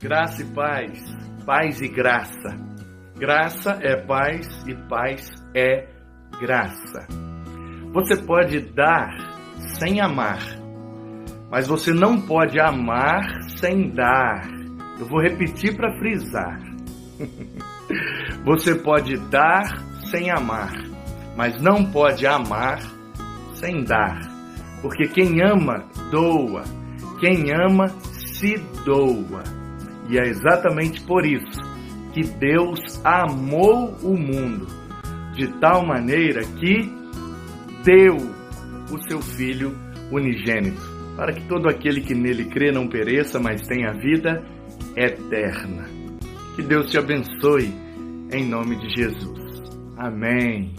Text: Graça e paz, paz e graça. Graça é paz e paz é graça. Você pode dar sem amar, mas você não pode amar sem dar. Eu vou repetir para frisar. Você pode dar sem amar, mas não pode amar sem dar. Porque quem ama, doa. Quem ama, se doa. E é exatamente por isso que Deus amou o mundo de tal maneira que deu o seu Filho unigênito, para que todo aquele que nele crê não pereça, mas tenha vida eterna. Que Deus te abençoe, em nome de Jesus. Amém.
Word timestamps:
Graça 0.00 0.42
e 0.42 0.44
paz, 0.54 1.16
paz 1.44 1.80
e 1.80 1.88
graça. 1.88 2.56
Graça 3.18 3.80
é 3.82 3.96
paz 3.96 4.46
e 4.64 4.72
paz 4.88 5.28
é 5.52 5.88
graça. 6.40 7.04
Você 7.92 8.16
pode 8.22 8.60
dar 8.60 9.08
sem 9.76 10.00
amar, 10.00 10.38
mas 11.50 11.66
você 11.66 11.92
não 11.92 12.20
pode 12.20 12.60
amar 12.60 13.24
sem 13.58 13.90
dar. 13.90 14.48
Eu 15.00 15.06
vou 15.06 15.20
repetir 15.20 15.76
para 15.76 15.98
frisar. 15.98 16.60
Você 18.44 18.76
pode 18.76 19.16
dar 19.28 19.64
sem 20.10 20.30
amar, 20.30 20.72
mas 21.36 21.60
não 21.60 21.84
pode 21.90 22.24
amar 22.24 22.78
sem 23.54 23.82
dar. 23.82 24.20
Porque 24.80 25.08
quem 25.08 25.42
ama, 25.42 25.84
doa. 26.10 26.62
Quem 27.20 27.52
ama, 27.52 27.88
se 27.88 28.56
doa. 28.84 29.67
E 30.08 30.18
é 30.18 30.26
exatamente 30.26 31.02
por 31.02 31.24
isso 31.24 31.60
que 32.12 32.22
Deus 32.22 33.00
amou 33.04 33.94
o 34.02 34.16
mundo 34.16 34.66
de 35.34 35.46
tal 35.60 35.86
maneira 35.86 36.40
que 36.42 36.90
deu 37.84 38.16
o 38.90 38.98
seu 39.08 39.20
Filho 39.20 39.76
unigênito, 40.10 40.80
para 41.14 41.32
que 41.32 41.46
todo 41.46 41.68
aquele 41.68 42.00
que 42.00 42.14
nele 42.14 42.46
crê 42.46 42.72
não 42.72 42.88
pereça, 42.88 43.38
mas 43.38 43.66
tenha 43.66 43.92
vida 43.92 44.42
eterna. 44.96 45.84
Que 46.56 46.62
Deus 46.62 46.90
te 46.90 46.98
abençoe, 46.98 47.72
em 48.32 48.48
nome 48.48 48.76
de 48.76 48.88
Jesus. 48.88 49.38
Amém. 49.96 50.72